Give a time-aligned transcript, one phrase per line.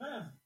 [0.00, 0.39] Huh.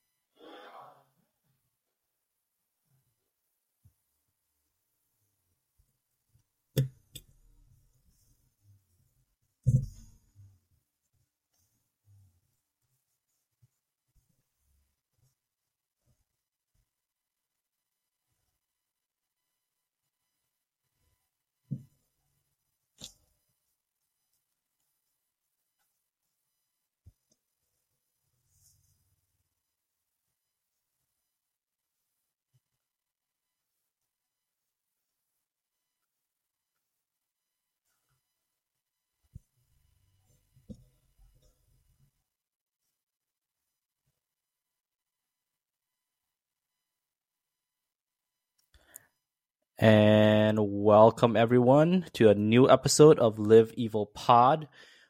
[49.76, 54.68] And welcome everyone to a new episode of Live Evil Pod.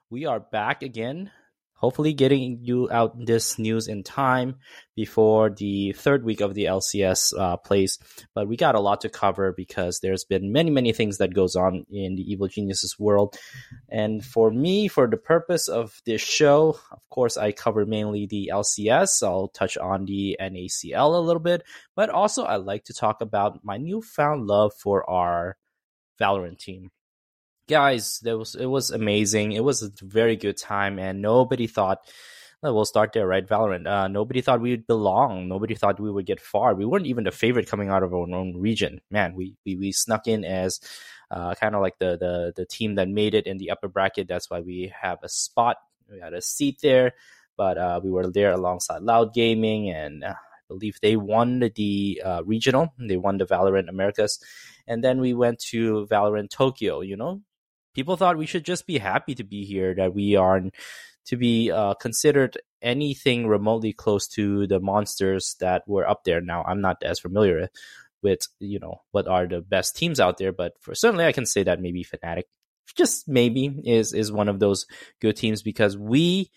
[0.08, 1.30] We are back again
[1.84, 4.56] hopefully getting you out this news in time
[4.96, 7.98] before the third week of the LCS uh, plays.
[8.34, 11.56] But we got a lot to cover because there's been many, many things that goes
[11.56, 13.36] on in the Evil Geniuses world.
[13.90, 18.50] And for me, for the purpose of this show, of course, I cover mainly the
[18.50, 19.22] LCS.
[19.22, 23.62] I'll touch on the NACL a little bit, but also I like to talk about
[23.62, 25.58] my newfound love for our
[26.18, 26.90] Valorant team
[27.68, 29.52] guys, that was it was amazing.
[29.52, 31.98] It was a very good time, and nobody thought.
[32.62, 33.46] Well, we'll start there, right?
[33.46, 33.86] Valorant.
[33.86, 35.48] Uh, nobody thought we'd belong.
[35.48, 36.74] Nobody thought we would get far.
[36.74, 39.02] We weren't even the favorite coming out of our own region.
[39.10, 40.80] Man, we we, we snuck in as
[41.30, 44.28] uh, kind of like the, the the team that made it in the upper bracket.
[44.28, 45.76] That's why we have a spot.
[46.10, 47.12] We had a seat there,
[47.56, 52.22] but uh, we were there alongside Loud Gaming, and uh, I believe they won the
[52.24, 52.94] uh, regional.
[52.98, 54.38] They won the Valorant Americas,
[54.86, 57.00] and then we went to Valorant Tokyo.
[57.00, 57.42] You know,
[57.94, 60.74] people thought we should just be happy to be here, that we aren't
[61.26, 66.40] to be uh, considered anything remotely close to the monsters that were up there.
[66.40, 67.68] Now, I'm not as familiar
[68.22, 71.46] with, you know, what are the best teams out there, but for certainly I can
[71.46, 72.44] say that maybe Fnatic,
[72.94, 74.86] just maybe, is is one of those
[75.20, 76.50] good teams because we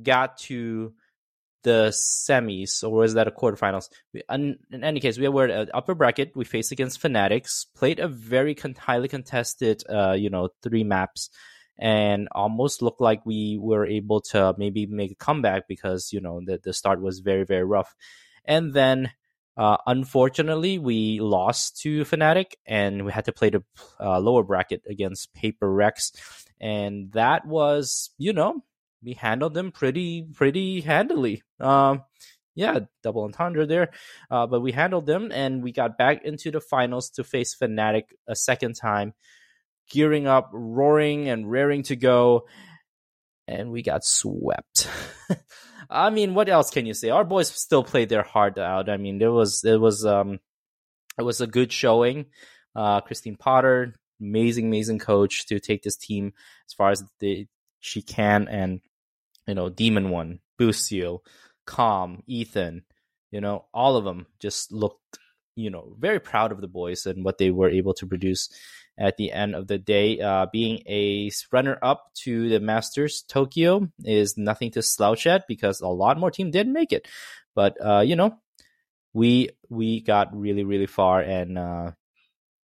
[0.00, 0.92] got to
[1.64, 3.88] the semis, or was that a quarterfinals?
[4.12, 6.32] We, in, in, any case, we were at upper bracket.
[6.36, 11.30] We faced against Fanatics, played a very con- highly contested, uh, you know, three maps,
[11.78, 16.40] and almost looked like we were able to maybe make a comeback because you know
[16.44, 17.94] the the start was very very rough,
[18.44, 19.10] and then.
[19.56, 23.62] Uh, unfortunately, we lost to Fnatic, and we had to play the
[24.00, 26.10] uh, lower bracket against Paper Rex,
[26.60, 28.64] and that was, you know,
[29.04, 31.42] we handled them pretty pretty handily.
[31.60, 32.02] Um,
[32.54, 33.90] yeah, double entendre there.
[34.30, 38.04] Uh, but we handled them and we got back into the finals to face Fnatic
[38.28, 39.12] a second time,
[39.90, 42.46] gearing up, roaring and raring to go.
[43.46, 44.88] And we got swept.
[45.90, 47.10] I mean, what else can you say?
[47.10, 48.88] Our boys still played their heart out.
[48.88, 50.38] I mean, there was it was um
[51.18, 52.26] it was a good showing.
[52.74, 56.32] Uh, Christine Potter, amazing, amazing coach to take this team
[56.68, 57.04] as far as
[57.80, 58.80] she can, and
[59.46, 61.20] you know, Demon One, Boostio,
[61.66, 62.84] Calm, Ethan,
[63.30, 65.18] you know, all of them just looked,
[65.56, 68.48] you know, very proud of the boys and what they were able to produce
[68.98, 70.20] at the end of the day.
[70.20, 75.80] Uh, being a runner up to the Masters Tokyo is nothing to slouch at because
[75.80, 77.08] a lot more team didn't make it.
[77.54, 78.38] But uh, you know,
[79.12, 81.90] we we got really really far and uh,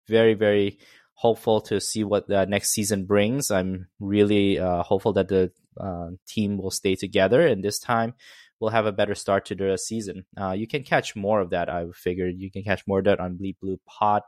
[0.08, 0.78] very very
[1.14, 3.50] hopeful to see what the next season brings.
[3.50, 8.14] I'm really uh, hopeful that the uh, team will stay together, and this time
[8.58, 10.24] we'll have a better start to the season.
[10.40, 11.68] Uh, you can catch more of that.
[11.68, 14.22] I figured you can catch more of that on Bleep Blue Pod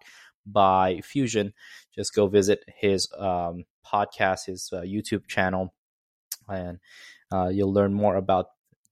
[0.47, 1.53] by Fusion.
[1.95, 5.75] Just go visit his um, podcast, his uh, YouTube channel,
[6.49, 6.79] and
[7.33, 8.47] uh, you'll learn more about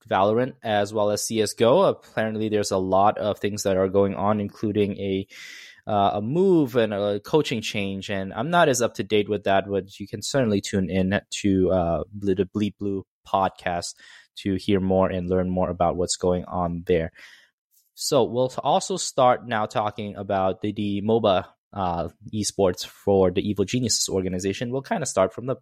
[0.09, 1.83] Valorant as well as CS:GO.
[1.83, 5.27] Apparently, there's a lot of things that are going on, including a
[5.91, 8.11] uh, a move and a coaching change.
[8.11, 11.21] And I'm not as up to date with that, but you can certainly tune in
[11.43, 13.95] to uh, the Bleep Blue podcast
[14.37, 17.10] to hear more and learn more about what's going on there.
[17.95, 23.65] So we'll also start now talking about the, the MOBA uh, esports for the Evil
[23.65, 24.71] Geniuses organization.
[24.71, 25.57] We'll kind of start from the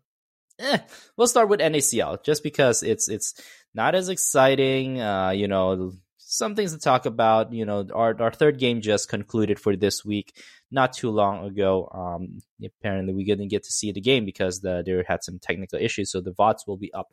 [0.61, 0.79] Eh,
[1.17, 3.41] we'll start with NACL just because it's it's
[3.75, 5.01] not as exciting.
[5.01, 5.93] Uh, you know,
[6.31, 7.53] some things to talk about.
[7.53, 10.37] You know, our our third game just concluded for this week,
[10.71, 11.89] not too long ago.
[11.93, 15.79] Um, apparently we didn't get to see the game because the, there had some technical
[15.79, 17.09] issues, so the VODs will be up.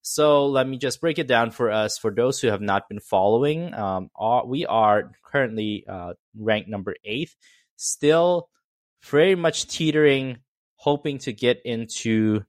[0.00, 1.98] So let me just break it down for us.
[1.98, 6.94] For those who have not been following, um, all, we are currently uh, ranked number
[7.04, 7.34] eighth,
[7.76, 8.48] still
[9.04, 10.38] very much teetering,
[10.76, 12.40] hoping to get into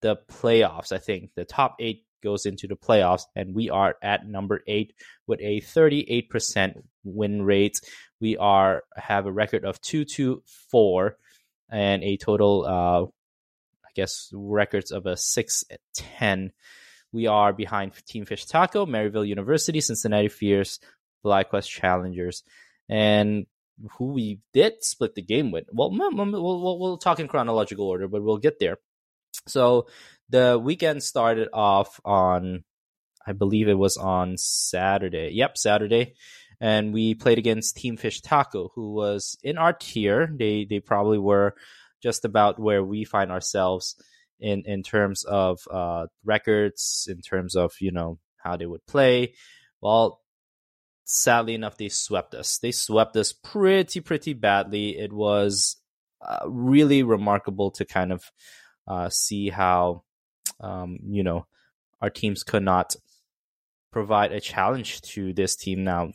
[0.00, 0.92] the playoffs.
[0.92, 4.92] I think the top eight goes into the playoffs, and we are at number eight
[5.28, 7.80] with a 38% win rate.
[8.20, 11.16] We are have a record of two two four,
[11.70, 13.02] and a total, uh,
[13.86, 15.64] I guess, records of a six
[15.94, 16.52] ten.
[17.12, 20.80] We are behind Team Fish Taco, Maryville University, Cincinnati Fierce,
[21.24, 22.42] FlyQuest Challengers,
[22.88, 23.46] and
[23.92, 25.66] who we did split the game with.
[25.72, 28.78] Well, we'll, we'll, we'll talk in chronological order, but we'll get there.
[29.46, 29.86] So
[30.28, 32.64] the weekend started off on,
[33.26, 35.30] I believe it was on Saturday.
[35.32, 36.14] Yep, Saturday.
[36.60, 40.32] And we played against Team Fish Taco, who was in our tier.
[40.34, 41.54] They they probably were
[42.02, 43.96] just about where we find ourselves
[44.40, 49.34] in in terms of uh, records, in terms of you know how they would play.
[49.82, 50.22] Well,
[51.04, 52.58] sadly enough, they swept us.
[52.58, 54.98] They swept us pretty, pretty badly.
[54.98, 55.76] It was
[56.20, 58.24] uh, really remarkable to kind of
[58.86, 60.02] uh, see how,
[60.60, 61.46] um, you know,
[62.00, 62.96] our teams could not
[63.92, 65.84] provide a challenge to this team.
[65.84, 66.12] Now,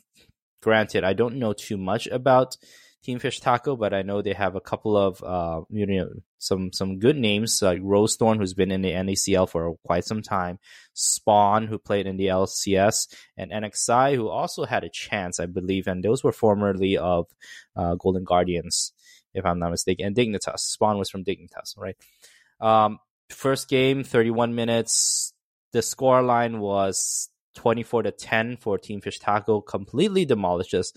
[0.61, 2.57] granted, I don't know too much about
[3.03, 6.71] Team Fish Taco, but I know they have a couple of uh, you know some
[6.71, 10.59] some good names like Rose Thorn, who's been in the NACL for quite some time,
[10.93, 13.07] Spawn, who played in the LCS,
[13.37, 17.25] and NXI, who also had a chance, I believe, and those were formerly of
[17.75, 18.93] uh, Golden Guardians,
[19.33, 20.59] if I'm not mistaken, and Dignitas.
[20.59, 21.97] Spawn was from Dignitas, right?
[22.59, 22.99] Um,
[23.33, 25.33] first game, 31 minutes.
[25.73, 30.93] The score line was 24 to 10 for Team Fish Taco, completely demolished us.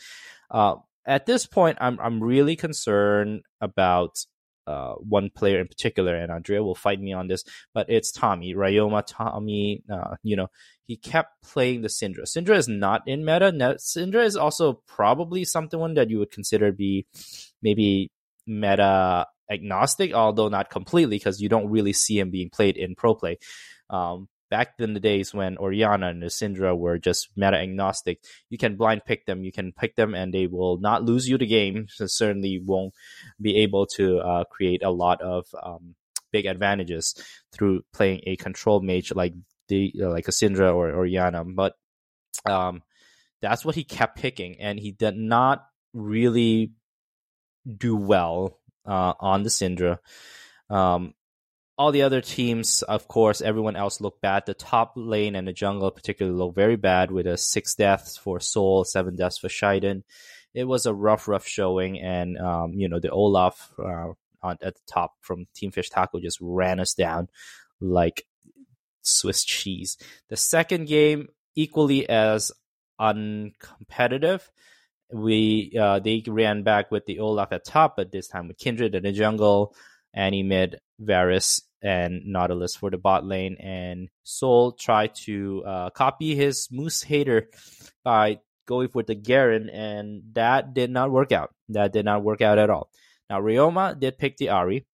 [0.51, 0.77] Uh,
[1.07, 4.25] at this point, I'm I'm really concerned about
[4.67, 7.45] uh, one player in particular, and Andrea will fight me on this,
[7.75, 9.05] but it's Tommy Ryoma.
[9.07, 10.49] Tommy, uh, you know,
[10.87, 12.23] he kept playing the Syndra.
[12.23, 13.53] Syndra is not in meta.
[13.79, 17.07] Syndra is also probably something that you would consider be
[17.63, 18.11] maybe
[18.47, 23.15] meta agnostic, although not completely, because you don't really see him being played in pro
[23.15, 23.39] play.
[23.91, 28.77] Um, back in the days when Orianna and Syndra were just meta agnostic, you can
[28.77, 29.45] blind pick them.
[29.45, 31.87] You can pick them, and they will not lose you the game.
[31.95, 32.95] So certainly won't
[33.41, 35.95] be able to uh, create a lot of um,
[36.33, 37.15] big advantages
[37.53, 39.35] through playing a control mage like
[39.69, 41.45] the uh, like a Syndra or Orianna.
[41.45, 41.75] But
[42.45, 42.83] um,
[43.41, 46.73] that's what he kept picking, and he did not really
[47.67, 49.99] do well uh, on the Syndra.
[50.71, 51.15] Um,
[51.77, 54.47] all the other teams, of course, everyone else looked bad.
[54.47, 58.39] The top lane and the jungle particularly looked very bad with a six deaths for
[58.39, 60.03] Soul, seven deaths for Shiden.
[60.55, 64.75] It was a rough, rough showing, and um, you know the Olaf uh, on, at
[64.75, 67.29] the top from Team Fish Taco just ran us down
[67.81, 68.25] like
[69.03, 69.99] Swiss cheese.
[70.29, 72.53] The second game equally as
[73.01, 74.43] uncompetitive.
[75.13, 78.95] We uh, they ran back with the Olaf at top, but this time with Kindred
[78.95, 79.75] in the jungle.
[80.15, 86.35] Annie mid, Varus and Nautilus for the bot lane, and Soul tried to uh, copy
[86.35, 87.51] his Moose Hater
[88.05, 91.55] by going for the Garen, and that did not work out.
[91.71, 92.91] That did not work out at all.
[93.29, 94.85] Now Ryoma did pick the Ahri,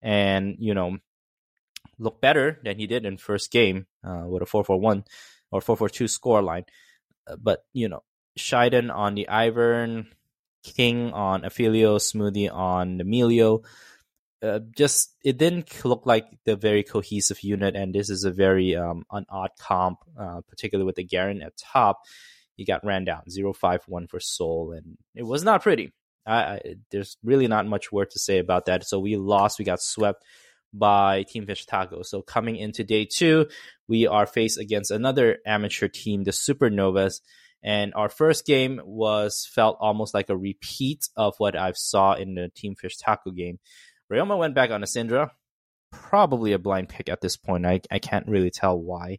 [0.00, 0.98] and you know,
[1.98, 5.04] look better than he did in first game uh, with a four four one
[5.50, 6.64] or four four two score line.
[7.26, 8.02] Uh, but you know,
[8.38, 10.06] Shiden on the Ivern,
[10.62, 13.62] King on Aphelios, Smoothie on Emilio
[14.42, 18.74] uh, just it didn't look like the very cohesive unit, and this is a very
[18.74, 22.00] um, an odd comp, uh, particularly with the Garen at top.
[22.56, 25.92] He got ran down 051 for Soul, and it was not pretty.
[26.26, 28.86] I, I, there's really not much word to say about that.
[28.86, 29.58] So we lost.
[29.58, 30.24] We got swept
[30.72, 32.02] by Team Fish Taco.
[32.02, 33.46] So coming into day two,
[33.88, 37.20] we are faced against another amateur team, the Supernovas.
[37.62, 42.34] And our first game was felt almost like a repeat of what I've saw in
[42.34, 43.60] the Team Fish Taco game.
[44.12, 45.30] Ryoma went back on a Syndra.
[45.92, 47.66] Probably a blind pick at this point.
[47.66, 49.18] I, I can't really tell why.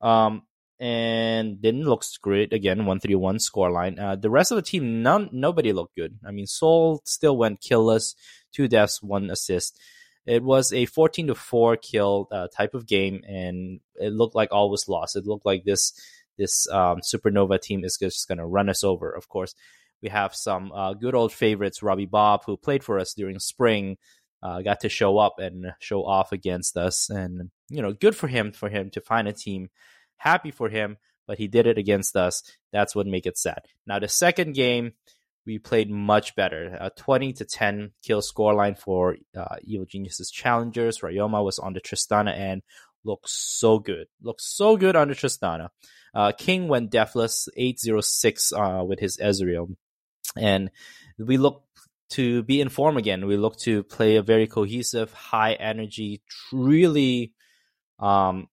[0.00, 0.42] Um,
[0.80, 2.86] and didn't look great again.
[2.86, 4.00] One three one scoreline.
[4.00, 6.18] Uh, the rest of the team, none nobody looked good.
[6.26, 8.16] I mean, Soul still went killless,
[8.52, 9.78] two deaths, one assist.
[10.26, 14.48] It was a fourteen to four kill uh, type of game, and it looked like
[14.50, 15.14] all was lost.
[15.14, 15.92] It looked like this
[16.38, 19.10] this um, Supernova team is just going to run us over.
[19.10, 19.54] Of course,
[20.02, 23.96] we have some uh, good old favorites, Robbie Bob, who played for us during spring
[24.42, 27.08] uh, got to show up and show off against us.
[27.08, 29.70] And, you know, good for him, for him to find a team.
[30.16, 30.96] Happy for him,
[31.26, 32.42] but he did it against us.
[32.72, 33.60] That's what make it sad.
[33.86, 34.92] Now, the second game,
[35.46, 36.76] we played much better.
[36.80, 41.00] A 20 to 10 kill scoreline for uh, Evil Geniuses challengers.
[41.00, 42.62] Ryoma was on the Tristana and
[43.04, 44.06] looked so good.
[44.22, 45.68] Looked so good the Tristana.
[46.14, 49.74] Uh, King went deathless 806 uh, with his Ezreal.
[50.36, 50.70] And
[51.18, 51.64] we look
[52.10, 53.26] to be in form again.
[53.26, 57.32] We look to play a very cohesive, high energy, really
[57.98, 58.48] um,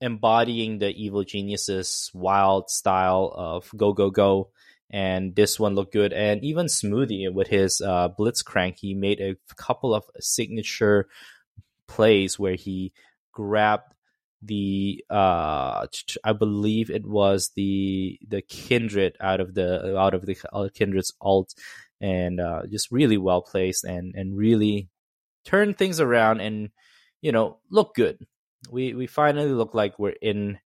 [0.00, 4.50] embodying the evil geniuses wild style of go go go
[4.90, 9.36] and this one looked good and even smoothie with his uh, blitzcrank he made a
[9.56, 11.08] couple of signature
[11.88, 12.92] plays where he
[13.36, 13.92] grabbed
[14.42, 15.86] the uh
[16.24, 21.12] i believe it was the the kindred out of the out of the uh, kindred's
[21.20, 21.54] alt
[22.00, 24.88] and uh just really well placed and and really
[25.44, 26.70] turned things around and
[27.20, 28.18] you know look good
[28.70, 30.58] we we finally look like we're in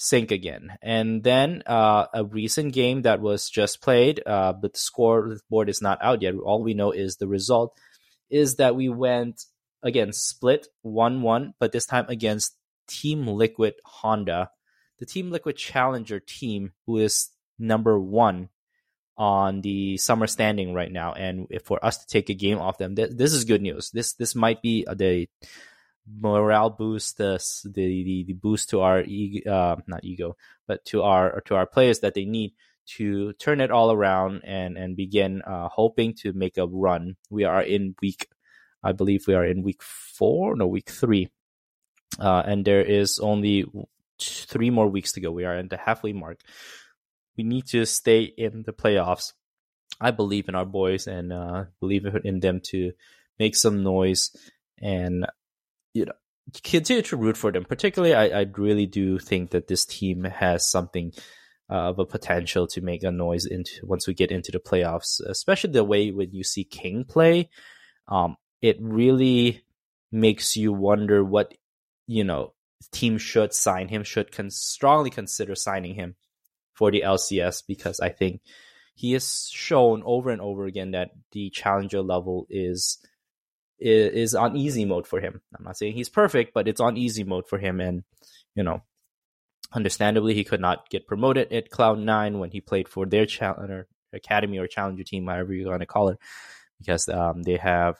[0.00, 0.78] sync again.
[0.80, 5.68] And then uh, a recent game that was just played, uh, but the score board
[5.68, 6.34] is not out yet.
[6.34, 7.78] All we know is the result
[8.30, 9.44] is that we went
[9.82, 12.56] again split one one, but this time against
[12.86, 14.50] Team Liquid Honda,
[14.98, 18.48] the Team Liquid Challenger team, who is number one
[19.16, 21.12] on the summer standing right now.
[21.12, 23.90] And for us to take a game off them, th- this is good news.
[23.90, 25.28] This this might be the
[26.06, 31.40] morale boost, the the the boost to our ego, uh, not ego, but to our
[31.42, 32.52] to our players that they need
[32.96, 37.16] to turn it all around and and begin uh, hoping to make a run.
[37.30, 38.28] We are in week,
[38.82, 41.28] I believe we are in week four, no week three,
[42.18, 43.64] uh, and there is only
[44.20, 45.30] three more weeks to go.
[45.30, 46.40] We are at the halfway mark.
[47.36, 49.32] We need to stay in the playoffs.
[50.00, 52.92] I believe in our boys and uh, believe in them to
[53.38, 54.34] make some noise
[54.78, 55.26] and
[55.92, 56.12] you know
[56.62, 57.64] continue to root for them.
[57.64, 61.12] Particularly, I, I really do think that this team has something
[61.70, 65.20] uh, of a potential to make a noise into once we get into the playoffs.
[65.20, 67.50] Especially the way when you see King play,
[68.08, 69.62] um, it really
[70.12, 71.54] makes you wonder what
[72.06, 72.52] you know
[72.92, 74.02] team should sign him.
[74.04, 76.16] Should con- strongly consider signing him
[76.74, 78.40] for the LCS because I think
[78.94, 82.98] he has shown over and over again that the challenger level is
[83.80, 85.40] is, on easy mode for him.
[85.56, 87.80] I'm not saying he's perfect, but it's on easy mode for him.
[87.80, 88.04] And,
[88.54, 88.82] you know,
[89.72, 94.58] understandably, he could not get promoted at Cloud9 when he played for their challenger academy
[94.58, 96.18] or challenger team, however you're going to call it,
[96.78, 97.96] because um, they have,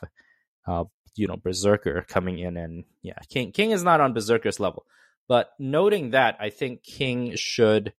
[0.67, 0.85] uh,
[1.17, 2.57] you know, Berserker coming in.
[2.57, 4.87] And yeah, King, King is not on Berserker's level.
[5.29, 7.93] But noting that, I think King should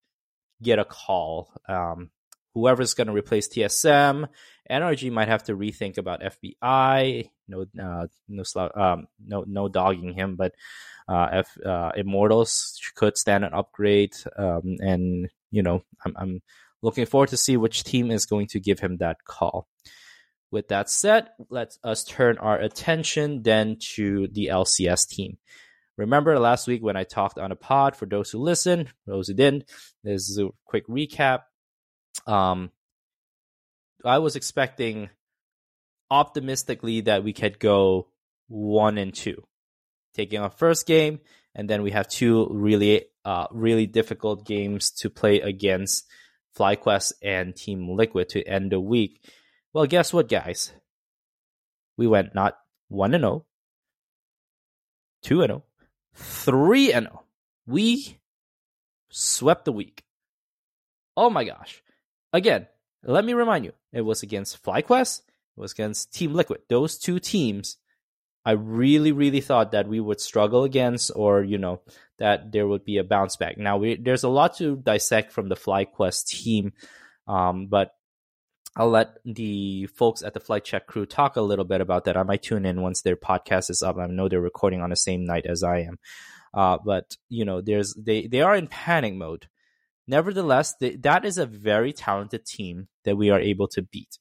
[0.61, 1.51] get a call.
[1.67, 2.11] Um,
[2.53, 4.27] whoever's going to replace TSM,
[4.69, 7.29] NRG might have to rethink about FBI.
[7.47, 8.43] No, uh, no,
[8.75, 10.53] um, no, no dogging him, but
[11.07, 14.15] uh, F, uh, Immortals could stand an upgrade.
[14.37, 16.41] Um, and you know, I'm, I'm
[16.81, 19.67] looking forward to see which team is going to give him that call.
[20.51, 25.37] With that said, let us turn our attention then to the LCS team.
[25.97, 29.33] Remember last week when I talked on a pod for those who listen, those who
[29.33, 29.69] didn't,
[30.03, 31.43] this is a quick recap
[32.27, 32.71] um,
[34.03, 35.09] I was expecting
[36.09, 38.07] optimistically that we could go
[38.47, 39.43] one and two,
[40.13, 41.19] taking our first game,
[41.55, 46.05] and then we have two really, uh, really difficult games to play against
[46.57, 49.23] FlyQuest and Team Liquid to end the week.
[49.73, 50.73] Well, guess what, guys?
[51.97, 52.57] We went not
[52.89, 53.45] one and zero, oh,
[55.21, 57.23] two and zero, oh, three and zero.
[57.65, 58.19] We
[59.09, 60.03] swept the week.
[61.15, 61.83] Oh my gosh!
[62.33, 62.67] Again,
[63.03, 66.61] let me remind you, it was against FlyQuest, it was against Team Liquid.
[66.67, 67.77] Those two teams,
[68.43, 71.81] I really, really thought that we would struggle against, or you know,
[72.19, 73.57] that there would be a bounce back.
[73.57, 76.73] Now, we, there's a lot to dissect from the FlyQuest team,
[77.27, 77.95] um, but
[78.75, 82.15] I'll let the folks at the Flight Check crew talk a little bit about that.
[82.15, 83.97] I might tune in once their podcast is up.
[83.97, 85.99] I know they're recording on the same night as I am,
[86.53, 89.47] uh, but you know, there's they they are in panic mode
[90.07, 94.17] nevertheless, th- that is a very talented team that we are able to beat.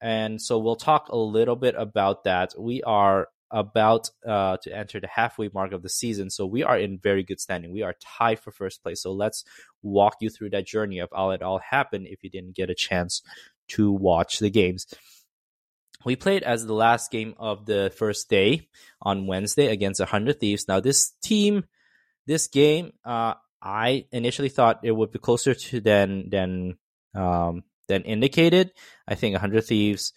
[0.00, 2.54] And so we'll talk a little bit about that.
[2.58, 6.78] We are about uh, to enter the halfway mark of the season, so we are
[6.78, 7.72] in very good standing.
[7.72, 9.02] We are tied for first place.
[9.02, 9.44] So let's
[9.82, 12.74] walk you through that journey of how it all happened if you didn't get a
[12.74, 13.22] chance
[13.68, 14.86] to watch the games.
[16.04, 18.68] We played as the last game of the first day
[19.02, 20.68] on Wednesday against 100 Thieves.
[20.68, 21.64] Now, this team,
[22.26, 26.78] this game, uh, I initially thought it would be closer to than than
[27.14, 28.70] um, than indicated.
[29.08, 30.12] I think 100 Thieves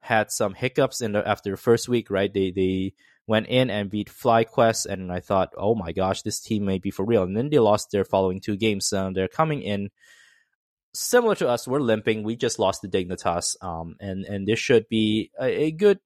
[0.00, 2.32] had some hiccups in the after the first week, right?
[2.32, 2.94] They they
[3.26, 6.90] went in and beat FlyQuest, and I thought, oh my gosh, this team may be
[6.90, 7.22] for real.
[7.22, 8.86] And then they lost their following two games.
[8.86, 9.90] So they're coming in
[10.94, 11.68] similar to us.
[11.68, 12.22] We're limping.
[12.22, 15.98] We just lost the Dignitas, um, and and this should be a, a good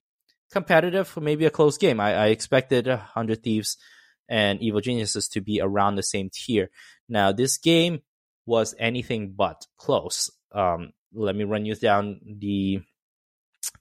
[0.50, 2.00] competitive, for maybe a close game.
[2.00, 3.76] I, I expected 100 Thieves
[4.28, 6.70] and Evil Geniuses to be around the same tier.
[7.08, 8.00] Now, this game
[8.46, 10.30] was anything but close.
[10.52, 12.80] Um, let me run you down the.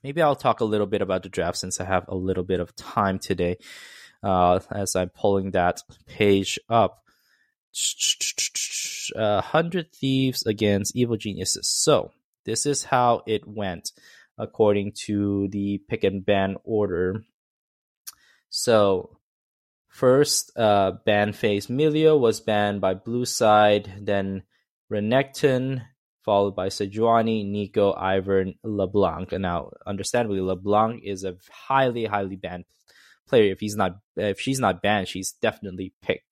[0.03, 2.59] Maybe I'll talk a little bit about the draft since I have a little bit
[2.59, 3.57] of time today
[4.23, 7.03] uh, as I'm pulling that page up.
[9.15, 11.67] Uh, Hundred Thieves against Evil Geniuses.
[11.67, 12.11] So
[12.45, 13.91] this is how it went
[14.37, 17.23] according to the pick and ban order.
[18.49, 19.17] So
[19.87, 24.43] first, uh, ban phase Milio was banned by Blue Side, then
[24.91, 25.83] Renekton,
[26.23, 29.31] followed by Sejuani, Neeko, Ivern, LeBlanc.
[29.31, 32.65] And now, understandably, LeBlanc is a highly, highly banned
[33.27, 33.51] player.
[33.51, 36.25] If he's not, if she's not banned, she's definitely picked.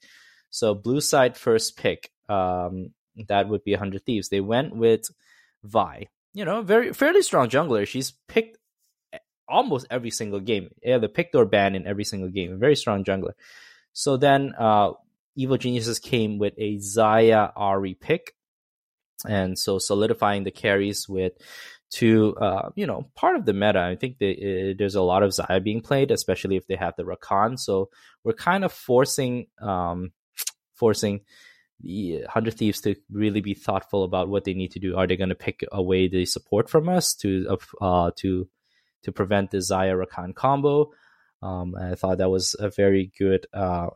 [0.55, 2.91] So blue side first pick, um,
[3.27, 4.29] that would be 100 Thieves.
[4.29, 5.03] They went with
[5.65, 6.07] Vi.
[6.33, 7.85] You know, very fairly strong jungler.
[7.85, 8.57] She's picked
[9.49, 10.69] almost every single game.
[10.81, 12.57] Yeah, the picked or banned in every single game.
[12.57, 13.33] Very strong jungler.
[13.91, 14.91] So then uh,
[15.35, 18.33] Evil Geniuses came with a Xayah Ahri pick.
[19.27, 21.33] And so solidifying the carries with
[21.91, 23.81] to uh, you know part of the meta.
[23.81, 27.03] I think uh, there's a lot of Xayah being played, especially if they have the
[27.03, 27.59] Rakan.
[27.59, 27.89] So
[28.23, 30.11] we're kind of forcing um,
[30.75, 31.21] forcing
[31.81, 34.95] the Hundred Thieves to really be thoughtful about what they need to do.
[34.95, 38.47] Are they going to pick away the support from us to uh, to
[39.03, 40.91] to prevent the Xayah Rakan combo?
[41.41, 43.89] Um, I thought that was a very good, uh,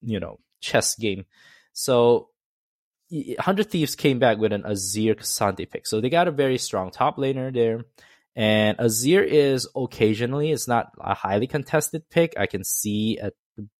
[0.00, 1.26] you know, chess game.
[1.72, 2.30] So,
[3.38, 5.86] Hundred Thieves came back with an Azir K'Sante pick.
[5.86, 7.84] So they got a very strong top laner there.
[8.34, 12.34] And Azir is occasionally, it's not a highly contested pick.
[12.36, 13.34] I can see at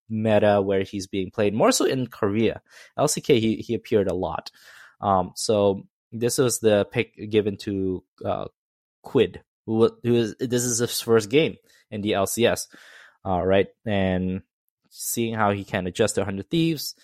[0.09, 2.63] meta where he's being played more so in Korea.
[2.99, 4.51] LCK he he appeared a lot.
[5.01, 8.47] Um, so this was the pick given to uh,
[9.03, 11.57] Quid, who, who is this is his first game
[11.91, 12.67] in the LCS,
[13.25, 13.69] uh, right?
[13.87, 14.43] And
[14.91, 16.95] seeing how he can adjust to 100 Thieves.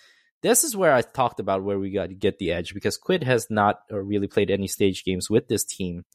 [0.41, 3.23] This is where I talked about where we got to get the edge because Quid
[3.23, 6.05] has not uh, really played any stage games with this team.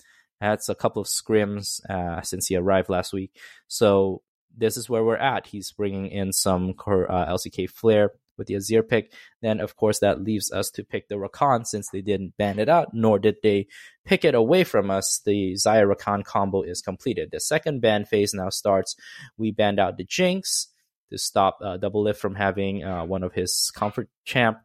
[0.41, 3.37] That's a couple of scrims uh, since he arrived last week.
[3.67, 4.23] So
[4.57, 5.47] this is where we're at.
[5.47, 9.13] He's bringing in some uh, LCK flair with the Azir pick.
[9.43, 12.69] Then, of course, that leaves us to pick the Rakan since they didn't ban it
[12.69, 13.69] out, nor did they
[14.05, 15.21] pick it away from us.
[15.25, 17.31] The Xayah Rakan combo is completed.
[17.31, 18.97] The second ban phase now starts.
[19.37, 20.69] We banned out the Jinx
[21.11, 24.59] to stop uh, Doublelift from having uh, one of his comfort champ.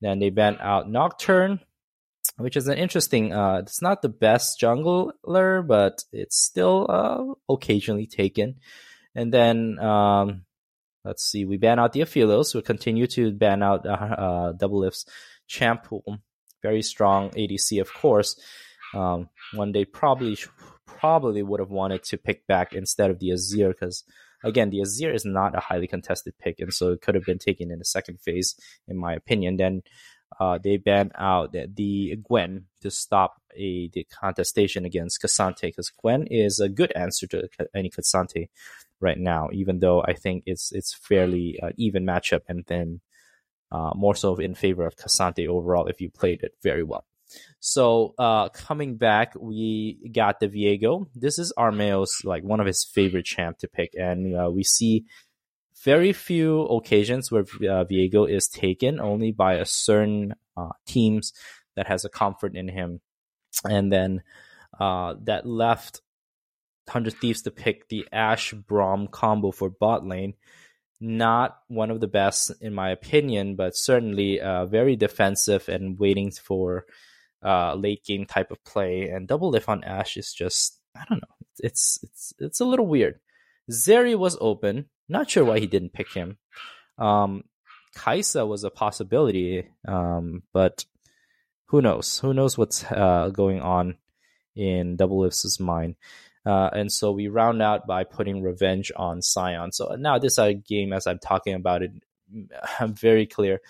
[0.00, 1.60] Then they banned out Nocturne,
[2.36, 3.32] which is an interesting.
[3.32, 8.56] Uh, it's not the best jungler, but it's still uh, occasionally taken.
[9.14, 10.44] And then um,
[11.04, 12.54] let's see, we ban out the Aphelios.
[12.54, 15.06] We continue to ban out uh, uh, Doublelift's
[15.46, 16.18] champ pool.
[16.62, 18.40] Very strong ADC, of course.
[18.94, 20.36] Um, one day probably
[20.86, 24.04] probably would have wanted to pick back instead of the Azir because
[24.44, 27.38] again the Azir is not a highly contested pick and so it could have been
[27.38, 28.54] taken in the second phase
[28.86, 29.56] in my opinion.
[29.56, 29.82] Then
[30.38, 35.90] uh, they banned out the, the, Gwen to stop a the contestation against K'Sante because
[35.90, 38.48] Gwen is a good answer to any K'Sante
[39.02, 43.00] right now, even though I think it's it's fairly uh, even matchup and then
[43.70, 47.04] uh, more so in favor of K'Sante overall if you played it very well.
[47.60, 51.06] So uh, coming back, we got the Viego.
[51.14, 55.06] This is Armao's like one of his favorite champ to pick, and uh, we see
[55.82, 61.32] very few occasions where uh, Viego is taken only by a certain uh, teams
[61.74, 63.00] that has a comfort in him,
[63.64, 64.22] and then
[64.78, 66.01] that left
[66.92, 70.34] Hundred Thieves to pick the Ashe Braum combo for bot lane.
[71.00, 76.30] Not one of the best in my opinion, but certainly uh, very defensive and waiting
[76.30, 76.86] for
[77.44, 79.08] uh, late game type of play.
[79.08, 81.36] And Doublelift on Ashe is just I don't know.
[81.58, 83.20] It's it's it's a little weird.
[83.70, 84.86] Zeri was open.
[85.08, 86.38] Not sure why he didn't pick him.
[86.98, 87.44] Um,
[87.96, 90.84] Kai'Sa was a possibility, um, but
[91.66, 92.18] who knows?
[92.20, 93.96] Who knows what's uh, going on
[94.54, 95.96] in Doublelift's mind?
[96.44, 99.72] Uh, and so we round out by putting revenge on Sion.
[99.72, 101.92] So now this is game as I'm talking about it.
[102.80, 103.60] I'm very clear.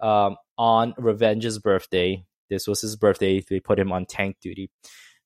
[0.00, 3.40] Um, on Revenge's birthday, this was his birthday.
[3.40, 4.70] They put him on tank duty.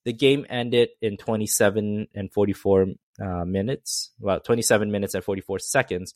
[0.04, 2.86] The game ended in 27 and 44
[3.20, 6.14] uh, minutes, well, 27 minutes and 44 seconds,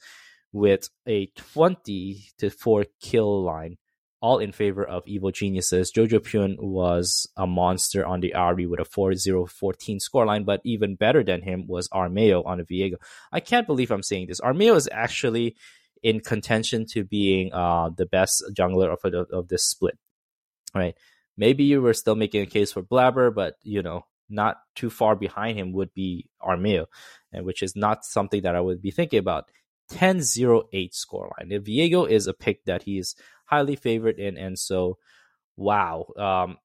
[0.53, 3.77] with a 20 to 4 kill line,
[4.21, 5.93] all in favor of Evil Geniuses.
[5.93, 10.61] Jojo Pyun was a monster on the Ahri with a 4 0 14 scoreline, but
[10.65, 12.97] even better than him was Armao on the Viego.
[13.33, 14.41] I can't believe I'm saying this.
[14.41, 15.57] Armao is actually
[16.03, 19.99] in contention to being uh, the best jungler of, of, of this split.
[20.75, 20.95] Right?
[21.37, 25.15] Maybe you were still making a case for Blabber, but you know, not too far
[25.15, 26.87] behind him would be Armao,
[27.33, 29.51] and which is not something that I would be thinking about.
[29.93, 31.51] 10-0-8 scoreline.
[31.51, 33.15] If Viego is a pick that he's
[33.47, 34.99] highly favored in, and so
[35.57, 36.07] wow.
[36.17, 36.59] Um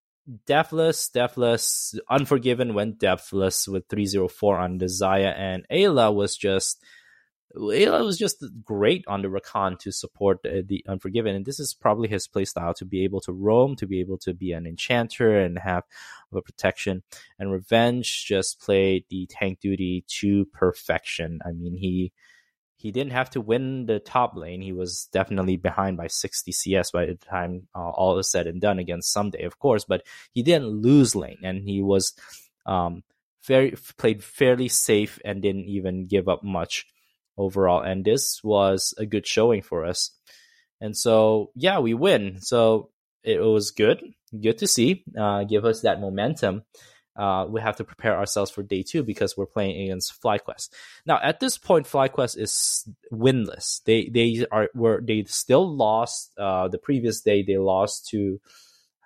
[0.46, 6.82] Deathless, Deathless, Unforgiven went Deathless with 304 on Desire, and Eyla was just
[7.56, 11.36] Eyla was just great on the Rakan to support the, the, Unforgiven.
[11.36, 14.34] And this is probably his playstyle to be able to roam, to be able to
[14.34, 15.84] be an enchanter and have
[16.34, 17.04] a protection.
[17.39, 21.39] And Revenge just played the tank duty to perfection.
[21.46, 22.13] I mean, he
[22.82, 24.62] he didn't have to win the top lane.
[24.62, 28.60] He was definitely behind by 60 CS by the time uh, all is said and
[28.60, 32.13] done against Ssumday, of course, but he didn't lose lane and he was
[32.65, 33.04] um,
[33.46, 36.88] very played fairly safe and didn't even give up much
[37.38, 37.82] overall.
[37.82, 40.12] And this was a good showing for us.
[40.80, 42.41] And so, yeah, we win.
[42.41, 42.89] So
[43.24, 44.02] it was good,
[44.39, 46.63] good to see, uh, give us that momentum.
[47.15, 50.69] Uh, we have to prepare ourselves for day two because we're playing against FlyQuest.
[51.06, 53.84] Now, at this point, FlyQuest is winless.
[53.84, 57.43] They they are were they still lost uh, the previous day.
[57.43, 58.39] They lost to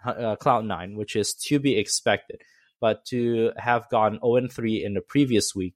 [0.06, 2.42] uh, Cloud Nine, which is to be expected.
[2.80, 5.74] But to have gone 0 and 3 in the previous week,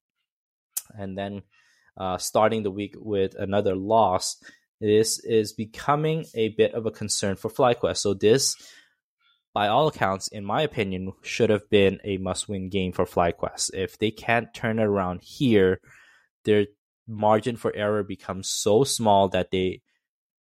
[0.94, 1.42] and then
[1.98, 4.38] uh, starting the week with another loss,
[4.80, 7.98] this is becoming a bit of a concern for FlyQuest.
[7.98, 8.56] So this,
[9.54, 13.74] by all accounts, in my opinion, should have been a must-win game for FlyQuest.
[13.74, 15.82] If they can't turn it around here,
[16.46, 16.68] their
[17.08, 19.82] margin for error becomes so small that they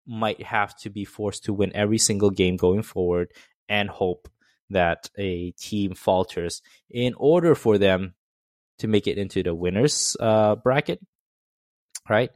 [0.07, 3.31] might have to be forced to win every single game going forward
[3.69, 4.29] and hope
[4.71, 8.15] that a team falters in order for them
[8.79, 11.01] to make it into the winners uh, bracket
[12.09, 12.31] right?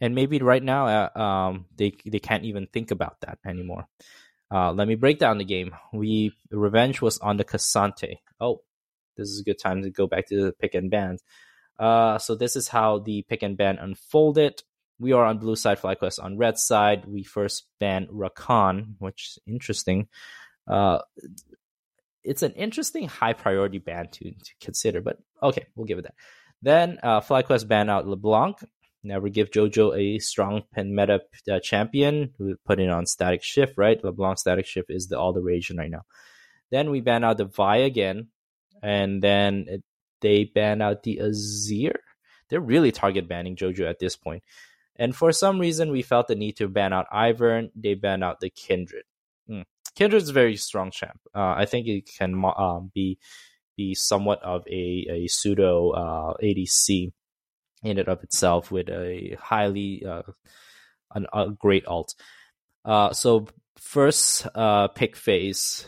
[0.00, 3.86] And maybe right now, uh, um, they they can't even think about that anymore.
[4.54, 5.74] Uh, let me break down the game.
[5.92, 8.18] We revenge was on the K'Sante.
[8.40, 8.62] Oh,
[9.16, 11.18] this is a good time to go back to the pick and ban.
[11.76, 14.62] Uh, so this is how the pick and ban unfolded.
[15.00, 17.04] We are on blue side, FlyQuest on red side.
[17.04, 20.06] We first ban Rakan, which is interesting.
[20.68, 20.98] Uh,
[22.22, 26.14] it's an interesting high priority ban to, to consider, but okay, we'll give it that.
[26.62, 28.58] Then uh, FlyQuest ban out LeBlanc.
[29.04, 31.20] Never give JoJo a strong pen meta
[31.52, 32.32] uh, champion.
[32.38, 34.02] We put it on static shift, right?
[34.02, 36.04] LeBlanc static shift is the all the rage right now.
[36.70, 38.28] Then we ban out the Vi again,
[38.82, 39.82] and then it,
[40.22, 41.96] they ban out the Azir.
[42.48, 44.42] They're really target banning JoJo at this point.
[44.96, 47.70] And for some reason, we felt the need to ban out Ivern.
[47.76, 49.04] They ban out the Kindred.
[49.50, 49.64] Mm.
[49.94, 51.20] Kindred is a very strong champ.
[51.34, 53.18] Uh, I think it can um, be
[53.76, 57.12] be somewhat of a, a pseudo uh, ADC
[57.84, 60.22] in and of itself with a highly uh,
[61.14, 62.14] an, a great alt.
[62.84, 63.46] Uh, so
[63.78, 65.86] first uh, pick phase,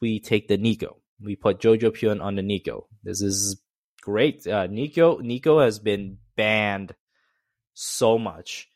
[0.00, 0.96] we take the Neeko.
[1.20, 2.84] We put Jojo Pyun on the Neeko.
[3.02, 3.60] This is
[4.00, 4.46] great.
[4.46, 6.94] Uh, Nico Neeko has been banned
[7.74, 8.68] so much.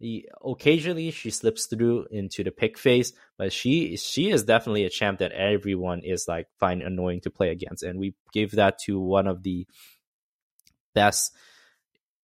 [0.00, 4.90] He, occasionally she slips through into the pick phase, but she she is definitely a
[4.90, 9.00] champ that everyone is like find annoying to play against, and we give that to
[9.00, 9.66] one of the
[10.94, 11.34] best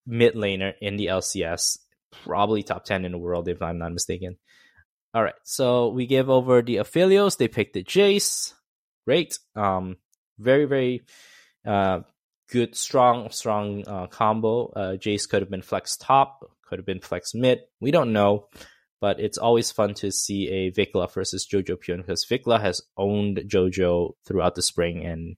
[0.06, 1.78] mid laner in the LCS,
[2.10, 4.36] probably top 10 in the world if I'm not mistaken.
[5.12, 7.36] All right, so we give over the Aphelios.
[7.36, 8.52] They picked the Jace.
[9.06, 9.38] Great.
[9.54, 9.96] Um,
[10.38, 11.02] very, very
[11.64, 12.00] uh,
[12.50, 14.66] good, strong, strong uh, combo.
[14.68, 17.60] Uh, Jace could have been flex top, could have been flex mid.
[17.80, 18.48] We don't know,
[19.00, 23.42] but it's always fun to see a VicLa versus Jojo Pyun because VicLa has owned
[23.46, 25.36] Jojo throughout the spring, and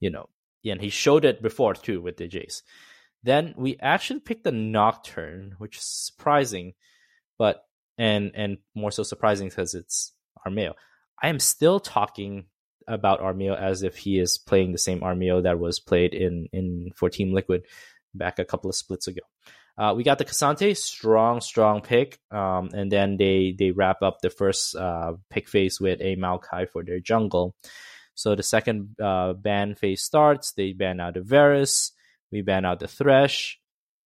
[0.00, 0.28] you know,
[0.64, 2.62] and he showed it before too with the Jace.
[3.26, 6.74] Then we actually picked the Nocturne, which is surprising,
[7.36, 7.64] but
[7.98, 10.12] and and more so surprising because it's
[10.46, 10.74] Armao.
[11.20, 12.44] I am still talking
[12.86, 16.92] about Armao as if he is playing the same Armao that was played in in
[16.94, 17.62] for Team Liquid
[18.14, 19.22] back a couple of splits ago.
[19.76, 24.20] Uh, we got the K'Sante, strong, strong pick, um, and then they they wrap up
[24.20, 27.56] the first uh, pick phase with a Maokai for their jungle.
[28.14, 30.52] So the second uh, ban phase starts.
[30.52, 31.90] They ban out the Varus.
[32.30, 33.58] We ban out the Thresh.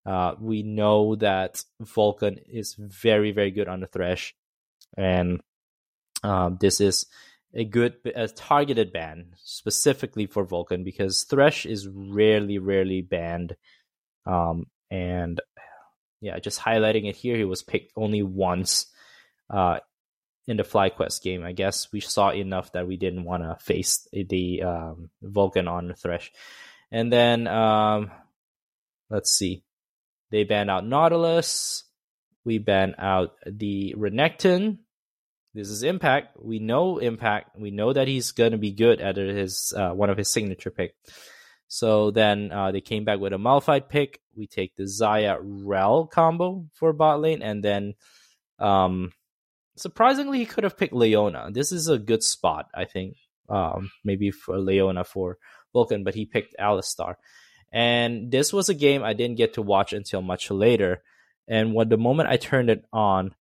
[0.04, 4.34] Uh, we know that Vulcan is very, very good on the Thresh.
[4.96, 5.40] And
[6.22, 7.06] um, this is
[7.54, 13.56] a good a targeted ban specifically for Vulcan because Thresh is rarely, rarely banned.
[14.26, 15.40] Um, and
[16.20, 18.86] yeah, just highlighting it here, he was picked only once
[19.48, 19.80] uh,
[20.46, 21.44] in the FlyQuest game.
[21.44, 25.94] I guess we saw enough that we didn't want to face the um, Vulcan on
[25.94, 26.32] Thresh.
[26.92, 28.10] And then um,
[29.08, 29.64] let's see.
[30.30, 31.84] They ban out Nautilus.
[32.44, 34.78] We ban out the Renekton.
[35.52, 36.36] This is Impact.
[36.40, 37.58] We know Impact.
[37.58, 40.70] We know that he's going to be good at his uh, one of his signature
[40.70, 40.94] pick.
[41.66, 44.20] So then uh, they came back with a Malphite pick.
[44.36, 47.94] We take the Xayah Rell combo for bot lane, and then
[48.58, 49.12] um,
[49.76, 51.50] surprisingly, he could have picked Leona.
[51.52, 53.16] This is a good spot, I think.
[53.48, 55.38] Um, maybe for Leona for
[55.72, 57.14] Vulcan, but he picked Alistar.
[57.72, 61.02] And this was a game I didn't get to watch until much later.
[61.48, 63.34] And when the moment I turned it on,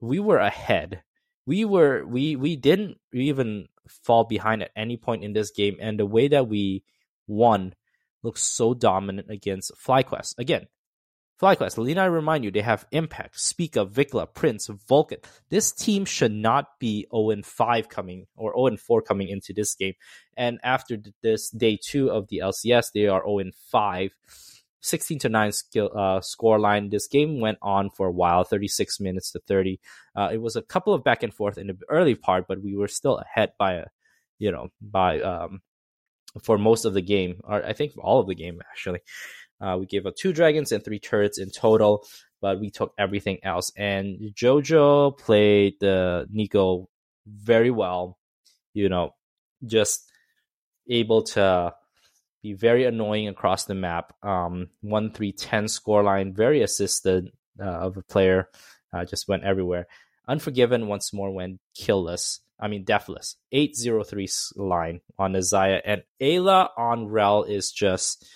[0.00, 1.02] we were ahead.
[1.46, 5.98] We were we we didn't even fall behind at any point in this game, and
[5.98, 6.82] the way that we
[7.26, 7.74] won
[8.22, 10.38] looks so dominant against FlyQuest.
[10.38, 10.66] Again,
[11.40, 15.18] FlyQuest, Lena, I remind you, they have Impact, Spica, VicLa, Prince, Vulcan.
[15.50, 19.94] This team should not be 0 5 coming or 0 4 coming into this game.
[20.36, 24.10] And after this day two of the LCS, they are 0 5.
[24.82, 26.90] 16 to 9 skill, uh, score line.
[26.90, 29.80] This game went on for a while, 36 minutes to 30.
[30.14, 32.76] Uh, it was a couple of back and forth in the early part, but we
[32.76, 33.84] were still ahead by a,
[34.38, 35.60] you know, by um,
[36.42, 39.00] for most of the game, or I think all of the game actually.
[39.60, 42.06] Uh, we gave up two dragons and three turrets in total,
[42.40, 43.72] but we took everything else.
[43.76, 46.86] And Jojo played the Neeko
[47.26, 48.18] very well.
[48.74, 49.14] You know,
[49.64, 50.10] just
[50.88, 51.74] able to
[52.42, 54.12] be very annoying across the map.
[54.22, 58.48] Um, one three ten scoreline, very assisted uh, of a player.
[58.92, 59.86] Uh, just went everywhere.
[60.28, 62.40] Unforgiven once more went killless.
[62.58, 63.36] I mean deathless.
[63.52, 68.26] Eight zero three line on Azaya and Eyla on Rell is just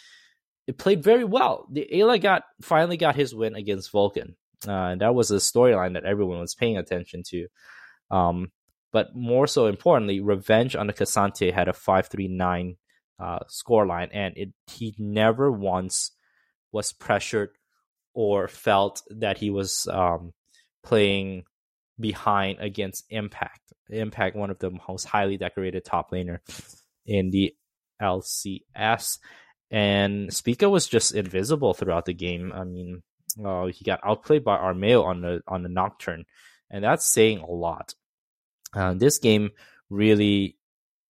[0.70, 1.66] it played very well.
[1.72, 4.37] The Eyla got finally got his win against Vulcan.
[4.66, 7.48] Uh, that was a storyline that everyone was paying attention to.
[8.09, 8.52] Um,
[8.92, 12.76] but more so importantly, Revenge on the K'Sante had a 539
[13.18, 16.12] uh, score line, and it he never once
[16.70, 17.50] was pressured
[18.14, 20.33] or felt that he was um,
[20.85, 21.42] playing
[21.98, 23.72] behind against Impact.
[23.88, 26.38] Impact, one of the most highly decorated top laner
[27.06, 27.56] in the
[28.00, 29.18] LCS
[29.70, 32.52] and Spica was just invisible throughout the game.
[32.52, 33.02] I mean,
[33.44, 36.24] uh, he got outplayed by Armao on the on the Nocturne,
[36.70, 37.94] and that's saying a lot.
[38.74, 39.50] Uh, this game
[39.88, 40.56] really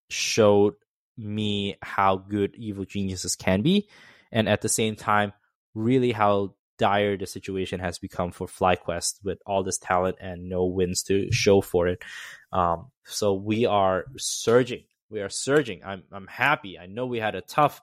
[0.09, 0.75] showed
[1.17, 3.89] me how good evil geniuses can be,
[4.31, 5.33] and at the same time,
[5.75, 10.65] really how dire the situation has become for FlyQuest with all this talent and no
[10.65, 12.03] wins to show for it.
[12.53, 14.85] Um, so we are surging.
[15.11, 15.83] We are surging.
[15.85, 16.79] I'm I'm happy.
[16.79, 17.83] I know we had a tough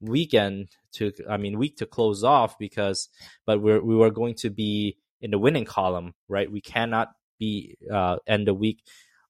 [0.00, 3.08] weekend to I mean week to close off because
[3.46, 6.50] but we're we were going to be in the winning column, right?
[6.50, 8.82] We cannot be uh end the week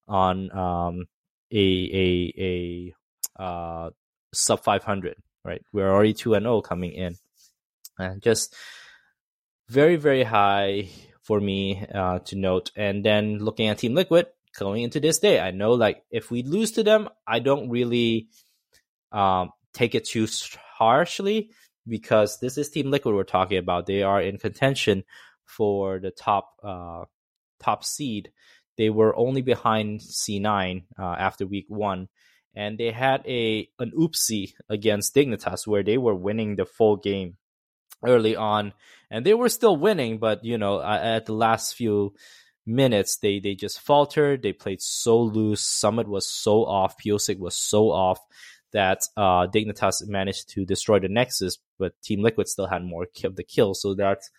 [0.06, 1.06] on um
[1.52, 2.92] a a
[3.38, 3.90] a uh
[4.32, 5.62] sub 500, right?
[5.72, 7.16] We're already 2 and 0 coming in.
[7.98, 8.54] And just
[9.68, 10.88] very very high
[11.22, 14.26] for me uh to note and then looking at Team Liquid
[14.58, 18.28] going into this day, I know like if we lose to them, I don't really
[19.12, 20.26] um take it too
[20.78, 21.50] harshly
[21.86, 23.86] because this is Team Liquid we're talking about.
[23.86, 25.04] They are in contention
[25.44, 27.04] for the top uh,
[27.60, 28.30] top seed.
[28.76, 32.08] They were only behind C9 uh, after week one,
[32.54, 37.36] and they had a an oopsie against Dignitas where they were winning the full game
[38.04, 38.72] early on,
[39.10, 42.14] and they were still winning, but you know at the last few
[42.66, 44.42] minutes they they just faltered.
[44.42, 45.62] They played so loose.
[45.62, 46.96] Summit was so off.
[46.98, 48.20] Pyosik was so off
[48.72, 53.36] that uh, Dignitas managed to destroy the Nexus, but Team Liquid still had more of
[53.36, 53.74] the kill.
[53.74, 54.30] So that's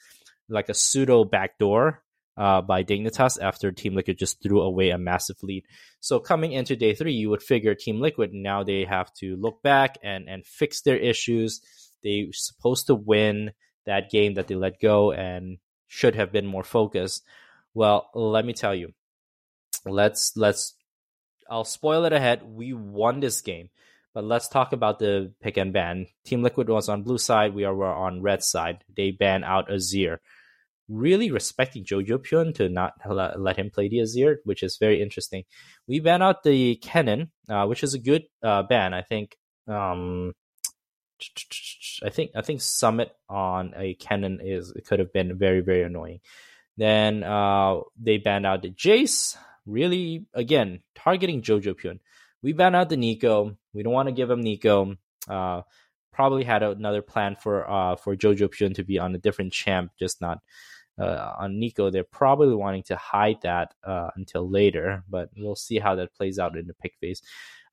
[0.47, 2.03] like a pseudo backdoor
[2.37, 5.65] uh, by Dignitas after Team Liquid just threw away a massive lead.
[5.99, 9.61] So coming into day three, you would figure Team Liquid now they have to look
[9.61, 11.61] back and and fix their issues.
[12.01, 13.51] They supposed to win
[13.85, 17.23] that game that they let go and should have been more focused.
[17.73, 18.93] Well, let me tell you.
[19.85, 20.75] Let's let's
[21.49, 22.43] I'll spoil it ahead.
[22.43, 23.69] We won this game.
[24.19, 26.05] But let's talk about the pick and ban.
[26.25, 27.53] Team Liquid was on blue side.
[27.53, 28.83] We are were on red side.
[28.93, 30.17] They ban out Azir.
[30.89, 35.45] Really respecting Jojopyun to not let him play the Azir, which is very interesting.
[35.87, 38.93] We ban out the Kennen, uh, which is a good uh, ban.
[38.93, 39.37] I think.
[39.69, 40.33] Um,
[42.03, 45.83] I think I think Summit on a Kennen is it could have been very very
[45.83, 46.19] annoying.
[46.75, 49.37] Then uh, they banned out the Jace.
[49.65, 51.99] Really, again targeting Jojopyun
[52.41, 53.55] we ban out the Neeko.
[53.73, 54.97] We don't want to give him Neeko.
[55.27, 55.61] Uh,
[56.11, 60.21] probably had another plan for uh for Jojopyun to be on a different champ, just
[60.21, 60.39] not
[60.99, 61.91] uh, on Neeko.
[61.91, 66.39] They're probably wanting to hide that uh, until later, but we'll see how that plays
[66.39, 67.21] out in the pick phase.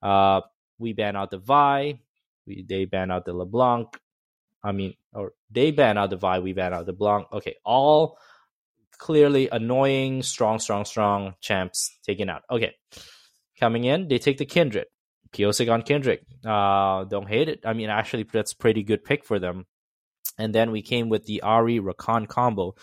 [0.01, 0.41] Uh,
[0.79, 1.99] we ban out the Vi.
[2.45, 3.87] We they ban out the LeBlanc.
[4.63, 6.39] I mean, or they ban out the Vi.
[6.39, 7.27] We ban out the Blanc.
[7.33, 8.17] Okay, all
[8.97, 12.43] clearly annoying, strong, strong, strong champs taken out.
[12.49, 12.73] Okay.
[13.59, 14.85] Coming in, they take the Kindred.
[15.31, 16.19] Pyosik on Kindred.
[16.45, 17.61] Uh, don't hate it.
[17.65, 19.65] I mean, actually, that's pretty good pick for them.
[20.37, 22.75] And then we came with the Ahri Rakan combo,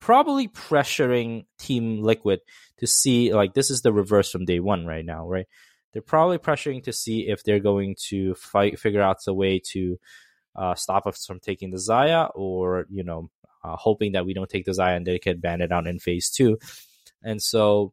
[0.00, 2.40] probably pressuring Team Liquid
[2.78, 5.46] to see like this is the reverse from day one right now, right?
[5.92, 9.98] They're probably pressuring to see if they're going to fight, figure out a way to
[10.56, 13.30] uh, stop us from taking the Xayah, or you know,
[13.62, 15.98] uh, hoping that we don't take the Xayah and they can ban it out in
[15.98, 16.58] phase two.
[17.22, 17.92] And so,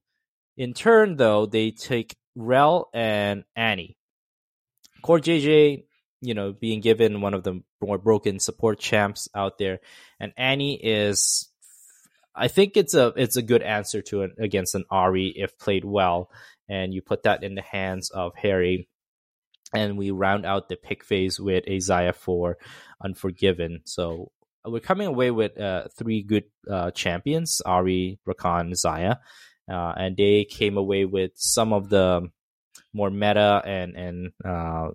[0.58, 3.98] in turn, though, they take Rell and Annie.
[5.04, 5.84] CoreJJ,
[6.22, 9.80] you know, being given one of the more broken support champs out there,
[10.20, 11.48] and Annie is.
[12.36, 15.84] I think it's a it's a good answer to it against an Ahri if played
[15.84, 16.30] well,
[16.70, 18.88] and you put that in the hands of Harry,
[19.74, 22.58] and we round out the pick phase with a for
[23.04, 23.82] Unforgiven.
[23.86, 24.32] So
[24.66, 29.18] we're coming away with uh, three good uh, champions: Ahri, Rakan, Xayah,
[29.70, 32.30] uh, and they came away with some of the
[32.94, 34.90] more meta and and uh,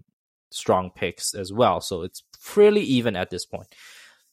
[0.50, 1.80] strong picks as well.
[1.80, 3.68] So it's fairly even at this point.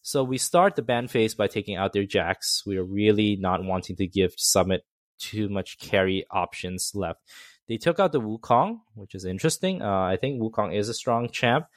[0.02, 2.64] So we start the ban phase by taking out their Jax.
[2.66, 4.84] We are really not wanting to give Summit
[5.20, 7.20] too much carry options left.
[7.68, 9.82] They took out the Wukong, which is interesting.
[9.82, 11.68] Uh, I think Wukong is a strong champ.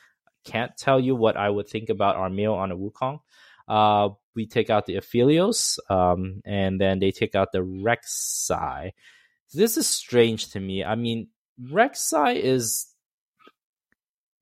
[0.44, 3.20] Can't tell you what I would think about Armao on a Wukong.
[3.68, 8.92] Uh, we take out the Aphelios, um, and then they take out the Rek'Sai.
[9.52, 10.84] This is strange to me.
[10.84, 11.28] I mean,
[11.72, 12.88] Rek'Sai is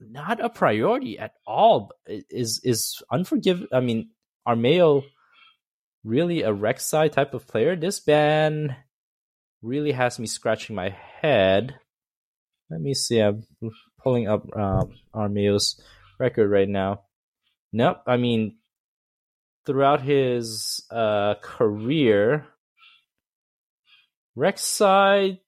[0.01, 1.93] not a priority at all.
[2.07, 3.69] Is is unforgiven?
[3.73, 4.11] I mean,
[4.49, 5.05] Armao
[6.05, 7.77] really a Rek'Sai type of player?
[7.77, 8.77] This ban
[9.63, 11.75] really has me scratching my head.
[12.71, 13.19] Let me see.
[13.19, 13.45] I'm
[14.03, 15.81] pulling up uh, Armao's
[16.19, 17.03] record right now.
[17.73, 17.99] Nope.
[18.07, 18.57] I mean,
[19.67, 22.47] throughout his uh, career,
[24.37, 25.41] Rek'Sai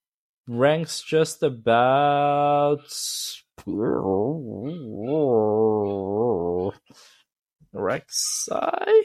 [0.46, 2.80] ranks just about
[7.74, 9.02] Rek'Sai?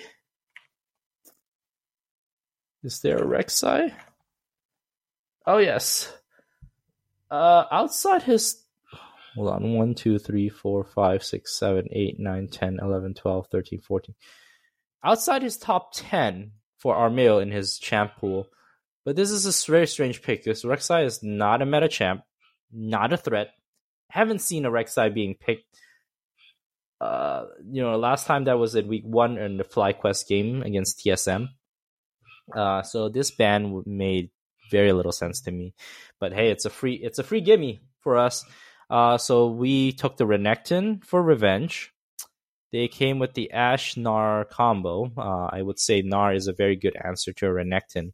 [2.83, 3.93] Is there a Rek'Sai?
[5.45, 6.13] Oh yes.
[7.31, 8.63] Uh outside his
[9.35, 13.79] hold on, 1, 2, 3, 4, 5, 6, 7, 8, 9, 10, 11, 12, 13,
[13.81, 14.15] 14.
[15.03, 18.47] Outside his top 10 for Armao in his champ pool.
[19.05, 22.23] But this is a very strange pick because Rek'Sai is not a meta champ,
[22.71, 23.49] not a threat,
[24.09, 25.65] haven't seen a Rek'Sai being picked.
[26.99, 30.99] Uh, you know, last time that was in week one in the FlyQuest game against
[30.99, 31.47] TSM.
[32.53, 34.31] Uh, so this ban made
[34.69, 35.73] very little sense to me.
[36.19, 38.45] But hey, it's a free it's a free gimme for us.
[38.89, 41.93] Uh, so we took the Renekton for revenge.
[42.71, 45.11] They came with the Ashe Gnar combo.
[45.17, 48.11] Uh, I would say Gnar is a very good answer to a Renekton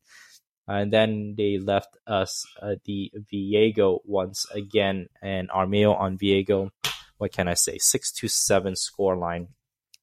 [0.67, 6.71] and then they left us uh, the Viego once again, and Armao on Viego.
[7.17, 7.77] What can I say?
[7.77, 9.49] Six to seven score line.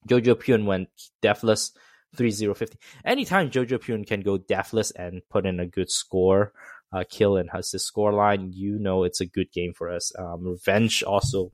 [0.08, 0.88] Jojo Pyun went
[1.20, 1.72] deathless,
[2.16, 2.74] 3-0-50.
[3.04, 6.52] Anytime Jojo Pyun can go deathless and put in a good score,
[6.92, 10.12] uh, kill and has his score line, you know it's a good game for us.
[10.18, 11.52] Um, Revenge also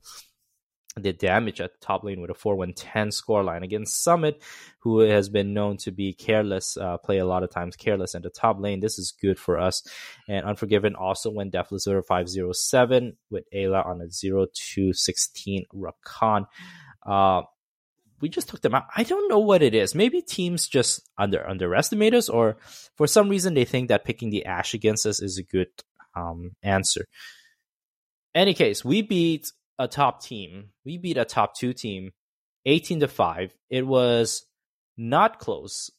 [0.99, 2.75] did damage at the top lane with a 4-1-10
[3.07, 4.41] scoreline against Summit,
[4.79, 8.23] who has been known to be careless, uh, play a lot of times careless at
[8.23, 8.79] the top lane.
[8.79, 9.87] This is good for us.
[10.27, 16.45] And Unforgiven also went deathless over 507 with Eyla on a 0-2-16 Rakan.
[17.05, 17.43] Uh,
[18.21, 18.85] we just took them out.
[18.95, 19.95] I don't know what it is.
[19.95, 22.57] Maybe teams just under underestimate us, or
[22.95, 25.69] for some reason they think that picking the Ashe against us is a good
[26.15, 27.05] um, answer.
[28.35, 30.71] Any case, we beat a top team.
[30.85, 32.11] We beat a top two team,
[32.65, 33.55] eighteen to five.
[33.69, 34.45] It was
[34.97, 35.89] not close.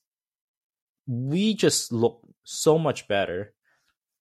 [1.08, 3.54] We just look so much better.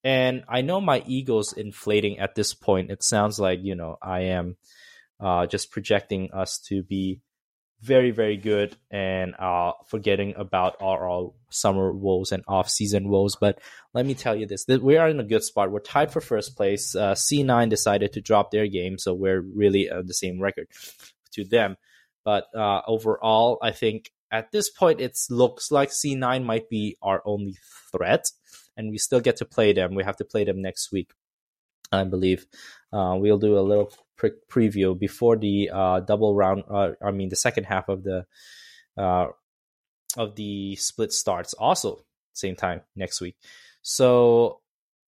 [0.04, 2.90] And I know my ego's inflating at this point.
[2.90, 4.56] It sounds like, you know, I am
[5.20, 7.20] uh, just projecting us to be
[7.82, 13.36] very very good and uh, forgetting about our, our summer woes and off season woes.
[13.40, 13.60] But
[13.94, 15.72] let me tell you this: that we are in a good spot.
[15.72, 16.96] We're tied for first place.
[16.96, 20.68] Uh, C9 decided to drop their game, so we're really on the same record
[21.34, 21.78] to them.
[22.26, 27.22] But uh, overall, I think at this point it looks like C9 might be our
[27.26, 27.58] only
[27.92, 28.26] threat,
[28.76, 29.96] and we still get to play them.
[29.96, 31.12] We have to play them next week.
[31.92, 32.46] I believe.
[32.92, 36.64] Uh, we'll do a little pre- preview before the uh, double round.
[36.70, 38.26] Uh, I mean, the second half of the
[38.98, 39.28] uh,
[40.18, 41.54] of the split starts.
[41.54, 43.36] Also, same time next week.
[43.82, 44.60] So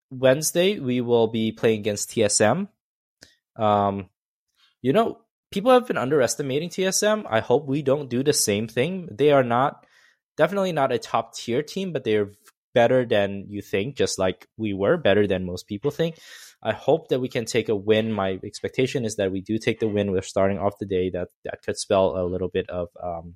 [0.09, 2.69] Wednesday we will be playing against TSM.
[3.57, 4.09] Um,
[4.81, 5.19] you know,
[5.51, 7.25] people have been underestimating TSM.
[7.29, 9.09] I hope we don't do the same thing.
[9.11, 9.85] They are not
[10.37, 12.31] definitely not a top tier team, but they're
[12.73, 16.17] better than you think, just like we were, better than most people think.
[16.63, 18.11] I hope that we can take a win.
[18.11, 20.11] My expectation is that we do take the win.
[20.11, 21.09] We're starting off the day.
[21.09, 23.35] That that could spell a little bit of um,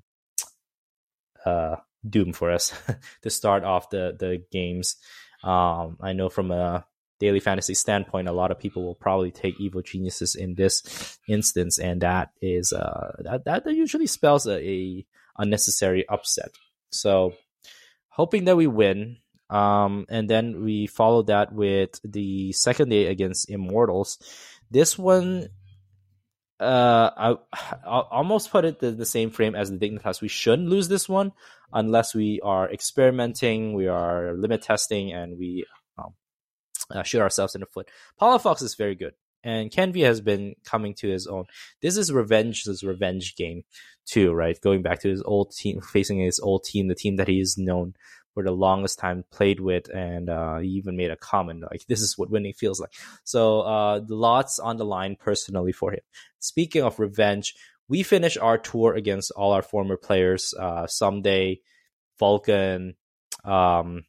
[1.44, 1.76] uh,
[2.08, 2.72] doom for us
[3.22, 4.96] to start off the the games.
[5.42, 6.86] Um, I know from a
[7.18, 11.78] daily fantasy standpoint, a lot of people will probably take evil geniuses in this instance,
[11.78, 15.06] and that is uh, that that usually spells a, a
[15.38, 16.50] unnecessary upset.
[16.90, 17.34] So
[18.08, 19.18] hoping that we win.
[19.48, 24.18] Um, and then we follow that with the second day against Immortals.
[24.70, 25.48] This one,
[26.58, 27.36] uh, I
[27.86, 30.20] I'll almost put it the, same frame as the Dignitas.
[30.20, 31.32] We shouldn't lose this one
[31.72, 35.66] unless we are experimenting, we are limit testing, and we
[35.98, 36.14] um,
[36.90, 37.88] uh, shoot ourselves in the foot.
[38.18, 41.44] Paula Fox is very good, and Kenvi has been coming to his own.
[41.82, 43.62] This is Revenge's revenge game
[44.06, 44.60] too, right?
[44.60, 47.58] Going back to his old team, facing his old team, the team that he is
[47.58, 47.94] known
[48.36, 52.02] for the longest time played with, and uh, he even made a comment like, "This
[52.02, 52.92] is what winning feels like."
[53.24, 56.02] So, uh, lots on the line personally for him.
[56.38, 57.54] Speaking of revenge,
[57.88, 60.52] we finish our tour against all our former players.
[60.52, 61.60] Uh, someday,
[62.18, 62.96] Vulcan,
[63.42, 64.04] um,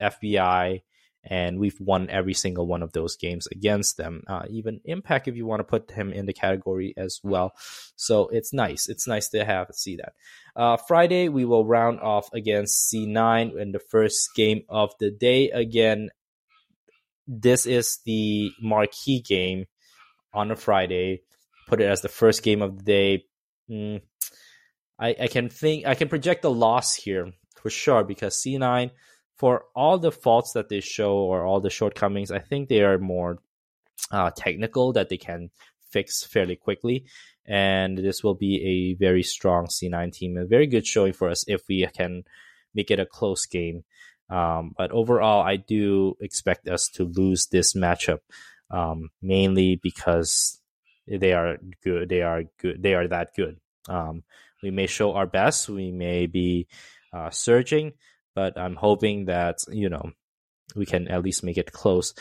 [0.00, 0.82] FBI,
[1.24, 4.22] and we've won every single one of those games against them.
[4.26, 7.52] Uh, even Impact, if you want to put him in the category as well.
[7.96, 8.88] So it's nice.
[8.88, 10.14] It's nice to have see that.
[10.56, 15.50] Uh, Friday we will round off against C9 in the first game of the day.
[15.50, 16.10] Again,
[17.26, 19.66] this is the marquee game
[20.32, 21.22] on a Friday.
[21.68, 23.24] Put it as the first game of the day.
[23.70, 24.00] Mm,
[24.98, 28.90] I, I can think I can project a loss here for sure because C9
[29.40, 32.98] for all the faults that they show or all the shortcomings, I think they are
[32.98, 33.38] more
[34.12, 35.48] uh, technical that they can
[35.90, 37.06] fix fairly quickly.
[37.46, 41.42] And this will be a very strong C9 team, a very good showing for us
[41.48, 42.24] if we can
[42.74, 43.84] make it a close game.
[44.28, 48.20] Um, but overall, I do expect us to lose this matchup,
[48.70, 50.60] um, mainly because
[51.08, 52.10] they are good.
[52.10, 52.82] They are good.
[52.82, 53.56] They are that good.
[53.88, 54.22] Um,
[54.62, 55.70] we may show our best.
[55.70, 56.68] We may be
[57.10, 57.94] uh, surging,
[58.40, 60.12] but I'm hoping that you know
[60.74, 62.14] we can at least make it close.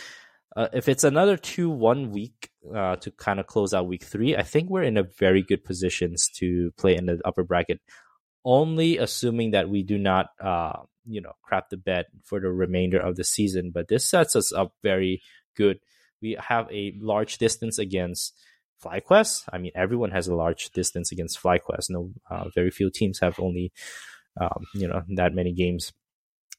[0.57, 4.35] Uh, if it's another two one week uh, to kind of close out week three,
[4.35, 7.79] I think we're in a very good positions to play in the upper bracket.
[8.43, 12.99] Only assuming that we do not, uh, you know, crap the bed for the remainder
[12.99, 13.71] of the season.
[13.73, 15.21] But this sets us up very
[15.55, 15.79] good.
[16.21, 18.33] We have a large distance against
[18.83, 19.43] FlyQuest.
[19.53, 21.89] I mean, everyone has a large distance against FlyQuest.
[21.89, 23.71] No, uh, very few teams have only,
[24.41, 25.93] um, you know, that many games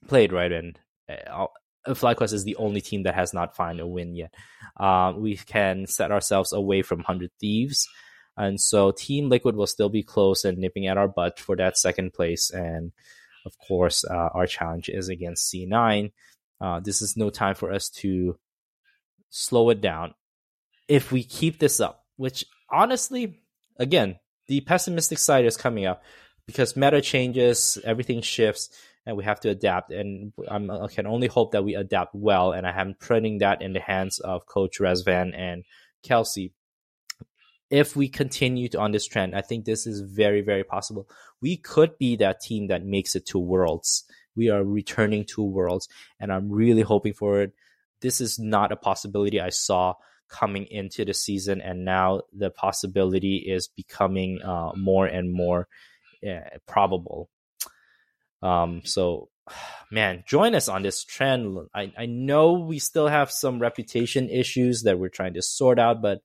[0.06, 0.50] played, right?
[0.50, 0.78] And
[1.08, 1.46] uh,
[1.86, 4.34] FlyQuest is the only team that has not found a win yet.
[4.78, 7.88] Uh, we can set ourselves away from 100 Thieves.
[8.36, 11.76] And so Team Liquid will still be close and nipping at our butt for that
[11.76, 12.50] second place.
[12.50, 12.92] And
[13.44, 16.12] of course, uh, our challenge is against C9.
[16.60, 18.38] Uh, this is no time for us to
[19.30, 20.14] slow it down.
[20.88, 23.40] If we keep this up, which honestly,
[23.78, 26.02] again, the pessimistic side is coming up
[26.46, 28.70] because meta changes, everything shifts
[29.06, 29.92] and we have to adapt.
[29.92, 32.52] And I'm, i can only hope that we adapt well.
[32.52, 35.64] And I am putting that in the hands of Coach Razvan and
[36.02, 36.52] Kelsey.
[37.70, 41.08] If we continue to, on this trend, I think this is very, very possible.
[41.40, 44.04] We could be that team that makes it to Worlds.
[44.34, 45.88] We are returning to Worlds,
[46.18, 47.52] and I'm really hoping for it.
[48.00, 49.94] This is not a possibility I saw
[50.28, 55.68] coming into the season, and now the possibility is becoming uh, more and more
[56.28, 57.28] uh, probable.
[58.42, 59.28] Um, so,
[59.90, 61.58] man, join us on this trend.
[61.74, 66.02] I, I know we still have some reputation issues that we're trying to sort out,
[66.02, 66.20] but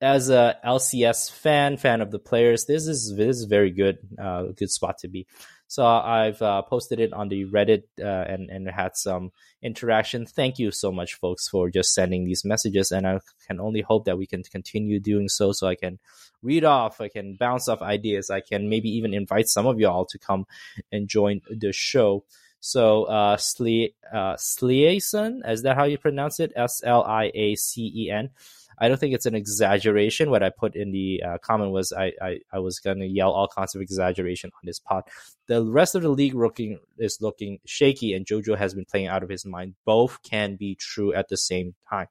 [0.00, 4.44] as a LCS fan, fan of the players, this is this is very good, uh,
[4.56, 5.26] good spot to be.
[5.68, 10.24] So I've uh, posted it on the Reddit uh, and and had some interaction.
[10.26, 14.04] Thank you so much, folks, for just sending these messages, and I can only hope
[14.04, 15.52] that we can continue doing so.
[15.52, 15.98] So I can
[16.42, 20.06] read off, I can bounce off ideas, I can maybe even invite some of y'all
[20.06, 20.46] to come
[20.92, 22.24] and join the show.
[22.60, 26.52] So uh, Sli uh, is that how you pronounce it?
[26.56, 28.30] S L I A C E N.
[28.78, 30.30] I don't think it's an exaggeration.
[30.30, 33.32] What I put in the uh, comment was I, I, I was going to yell
[33.32, 35.04] all kinds of exaggeration on this pod.
[35.46, 39.22] The rest of the league looking is looking shaky, and JoJo has been playing out
[39.22, 39.74] of his mind.
[39.84, 42.08] Both can be true at the same time.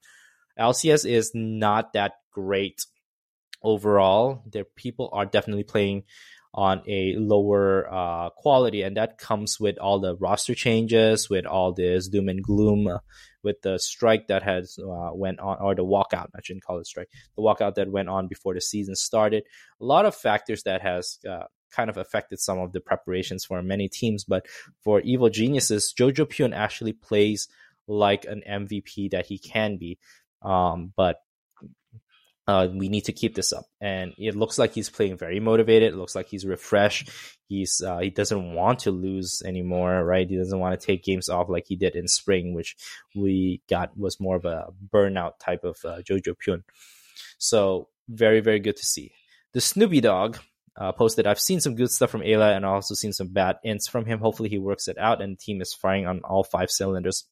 [0.59, 2.86] LCS is not that great
[3.61, 4.43] overall.
[4.51, 6.03] Their people are definitely playing
[6.53, 11.74] on a lower uh, quality, and that comes with all the roster changes, with all
[11.74, 12.88] this doom and gloom,
[13.46, 16.28] with the strike that has uh, went on, or the walkout.
[16.36, 17.10] I shouldn't call it strike.
[17.38, 19.43] The walkout that went on before the season started.
[19.80, 23.62] A lot of factors that has uh, kind of affected some of the preparations for
[23.62, 24.24] many teams.
[24.26, 24.48] But
[24.84, 27.48] for Evil Geniuses, Jojo Pyun actually plays
[27.88, 30.00] like an MVP that he can be.
[30.41, 31.18] Um, but
[32.48, 33.66] uh, we need to keep this up.
[33.82, 35.93] And it looks like he's playing very motivated.
[35.93, 37.10] It looks like he's refreshed.
[37.48, 40.30] He's uh, he doesn't want to lose anymore, right?
[40.30, 42.76] He doesn't want to take games off like he did in spring, which
[43.16, 46.64] we got was more of a burnout type of uh, Jojo Pyun.
[47.38, 49.12] So very very good to see.
[49.54, 50.39] The Snoopy dog
[50.78, 53.89] uh, posted, I've seen some good stuff from Eyla and also seen some bad ints
[53.89, 54.20] from him.
[54.20, 57.26] Hopefully he works it out and the team is firing on all five cylinders.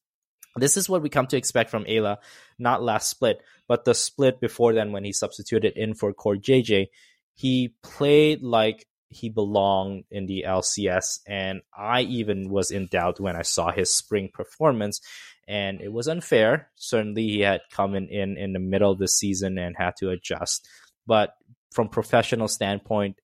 [0.55, 2.17] This is what we come to expect from Eyla,
[2.59, 6.87] not last split, but the split before then when he substituted in for CoreJJ.
[7.35, 13.35] He played like he belonged in the LCS, and I even was in doubt when
[13.35, 15.01] I saw his spring performance,
[15.47, 16.69] and it was unfair.
[16.75, 20.09] Certainly, he had come in in, in the middle of the season and had to
[20.09, 20.67] adjust,
[21.07, 21.35] but
[21.71, 23.17] from professional standpoint,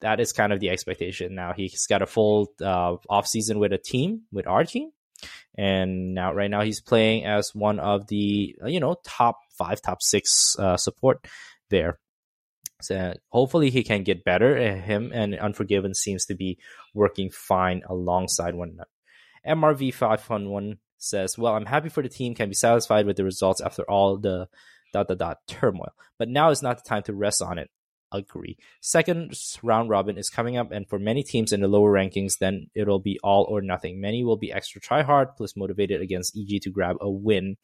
[0.00, 1.34] that is kind of the expectation.
[1.34, 4.90] Now he's got a full uh, off season with a team with our team,
[5.56, 10.02] and now right now he's playing as one of the you know top five, top
[10.02, 11.26] six uh, support
[11.70, 11.98] there.
[12.82, 14.56] So hopefully he can get better.
[14.74, 16.58] Him and Unforgiven seems to be
[16.94, 18.88] working fine alongside one another.
[19.46, 22.34] MRV five one one says, "Well, I'm happy for the team.
[22.34, 24.48] Can be satisfied with the results after all the
[24.92, 25.92] dot dot dot turmoil.
[26.18, 27.70] But now is not the time to rest on it
[28.12, 28.56] agree.
[28.80, 32.68] Second round robin is coming up, and for many teams in the lower rankings, then
[32.74, 34.00] it'll be all or nothing.
[34.00, 37.56] Many will be extra try hard, plus motivated against EG to grab a win.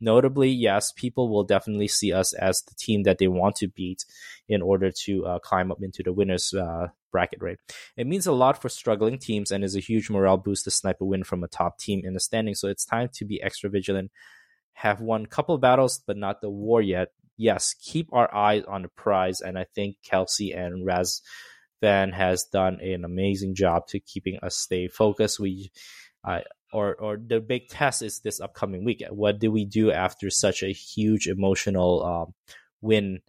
[0.00, 4.04] Notably, yes, people will definitely see us as the team that they want to beat
[4.48, 7.58] in order to uh, climb up into the winners uh, bracket, right?
[7.96, 11.00] It means a lot for struggling teams and is a huge morale boost to snipe
[11.00, 12.54] a win from a top team in the standing.
[12.54, 14.10] So it's time to be extra vigilant.
[14.74, 18.82] Have won a couple battles, but not the war yet yes, keep our eyes on
[18.82, 19.40] the prize.
[19.40, 21.22] And I think Kelsey and Raz
[21.80, 25.40] Van has done an amazing job to keeping us stay focused.
[25.40, 25.70] We,
[26.26, 26.40] uh,
[26.72, 29.02] or or the big test is this upcoming week.
[29.10, 33.20] What do we do after such a huge emotional um, win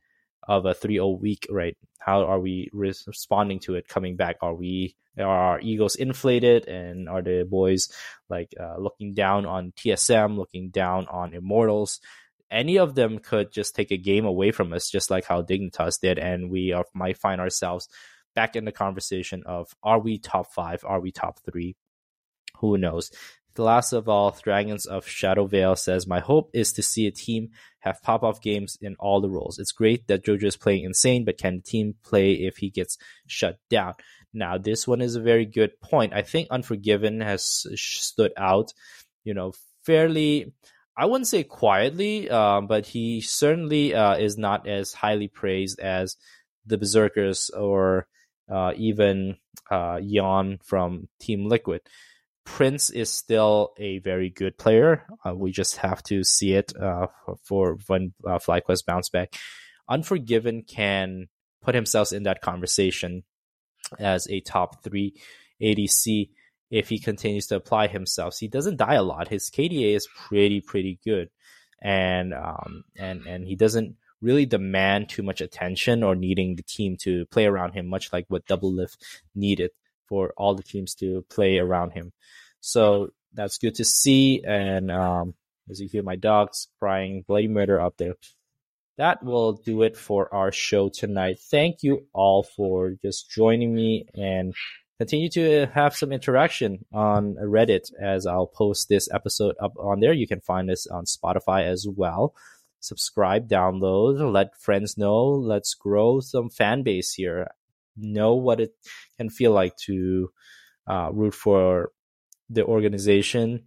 [0.48, 1.48] of a 3-0 week?
[1.50, 1.78] Right?
[2.00, 3.88] How are we responding to it?
[3.88, 7.90] Coming back, are we are our egos inflated, and are the boys
[8.30, 12.00] like uh, looking down on TSM, looking down on Immortals?
[12.52, 16.00] Any of them could just take a game away from us, just like how Dignitas
[16.00, 17.88] did, and we are, might find ourselves
[18.36, 21.76] back in the conversation of are we top five, are we top three?
[22.58, 23.12] Who knows?
[23.58, 27.52] Last of all, Dragons of Shadow Vale says, My hope is to see a team
[27.80, 29.60] have pop off games in all the roles.
[29.60, 32.98] It's great that JoJo is playing insane, but can the team play if he gets
[33.28, 33.94] shut down?
[34.34, 36.14] Now, this one is a very good point.
[36.14, 38.74] I think Unforgiven has stood out,
[39.24, 39.54] you know,
[39.86, 40.52] fairly
[40.98, 46.16] I wouldn't say quietly, um, but he certainly uh, is not as highly praised as
[46.66, 48.08] the Berserkers or
[48.50, 49.38] uh, even
[49.70, 50.00] uh,
[50.64, 51.82] from Team Liquid.
[52.46, 55.06] Prince is still a very good player.
[55.26, 57.08] Uh, we just have to see it uh,
[57.44, 59.36] for when uh, FlyQuest bounce back.
[59.90, 61.28] Unforgiven can
[61.62, 63.24] put himself in that conversation
[64.00, 65.20] as a top three
[65.62, 66.30] ADC
[66.70, 68.34] if he continues to apply himself.
[68.34, 69.28] So he doesn't die a lot.
[69.28, 71.30] His KDA is pretty pretty good,
[71.82, 76.98] and um and and he doesn't really demand too much attention or needing the team
[77.02, 78.98] to play around him, much like what Doublelift
[79.36, 79.72] needed
[80.08, 82.12] for all the teams to play around him.
[82.60, 84.44] So that's good to see.
[84.44, 85.36] And um,
[85.70, 88.16] as you hear my dogs crying bloody murder up there.
[88.98, 91.40] That will do it for our show tonight.
[91.40, 94.54] Thank you all for just joining me and
[94.98, 100.14] continue to have some interaction on Reddit as I'll post this episode up on there.
[100.14, 102.34] You can find us on Spotify as well.
[102.80, 105.26] Subscribe, download, let friends know.
[105.26, 107.48] Let's grow some fan base here.
[107.98, 108.76] Know what it
[109.18, 110.32] can feel like to
[110.88, 111.92] uh, root for
[112.50, 113.64] the organization,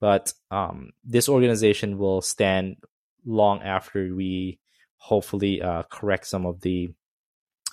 [0.00, 2.76] but um, this organization will stand
[3.24, 4.58] long after we
[4.96, 6.90] hopefully uh, correct some of the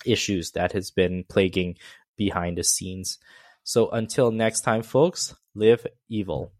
[0.04, 1.76] issues that has been plaguing
[2.20, 3.18] behind the scenes.
[3.64, 6.52] So until next time, folks, live evil.